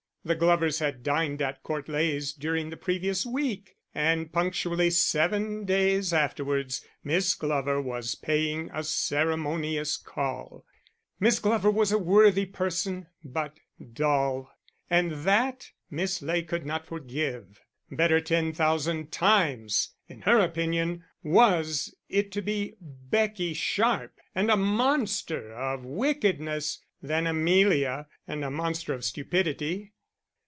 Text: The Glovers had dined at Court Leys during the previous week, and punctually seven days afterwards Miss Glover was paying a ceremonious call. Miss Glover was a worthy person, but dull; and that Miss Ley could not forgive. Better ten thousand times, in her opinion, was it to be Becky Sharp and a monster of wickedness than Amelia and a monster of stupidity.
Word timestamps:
The 0.23 0.35
Glovers 0.35 0.77
had 0.77 1.01
dined 1.01 1.41
at 1.41 1.63
Court 1.63 1.89
Leys 1.89 2.31
during 2.31 2.69
the 2.69 2.77
previous 2.77 3.25
week, 3.25 3.75
and 3.95 4.31
punctually 4.31 4.91
seven 4.91 5.65
days 5.65 6.13
afterwards 6.13 6.85
Miss 7.03 7.33
Glover 7.33 7.81
was 7.81 8.13
paying 8.13 8.69
a 8.71 8.83
ceremonious 8.83 9.97
call. 9.97 10.63
Miss 11.19 11.39
Glover 11.39 11.71
was 11.71 11.91
a 11.91 11.97
worthy 11.97 12.45
person, 12.45 13.07
but 13.23 13.57
dull; 13.93 14.55
and 14.91 15.11
that 15.23 15.71
Miss 15.89 16.21
Ley 16.21 16.43
could 16.43 16.67
not 16.67 16.85
forgive. 16.85 17.59
Better 17.89 18.21
ten 18.21 18.53
thousand 18.53 19.11
times, 19.11 19.95
in 20.07 20.21
her 20.21 20.37
opinion, 20.37 21.03
was 21.23 21.95
it 22.09 22.31
to 22.33 22.43
be 22.43 22.75
Becky 22.79 23.55
Sharp 23.55 24.13
and 24.35 24.51
a 24.51 24.55
monster 24.55 25.51
of 25.51 25.83
wickedness 25.83 26.77
than 27.01 27.25
Amelia 27.25 28.05
and 28.27 28.45
a 28.45 28.51
monster 28.51 28.93
of 28.93 29.03
stupidity. 29.03 29.93